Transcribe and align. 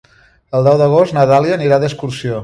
El 0.59 0.63
deu 0.69 0.79
d'agost 0.81 1.15
na 1.17 1.25
Dàlia 1.33 1.57
anirà 1.59 1.79
d'excursió. 1.85 2.39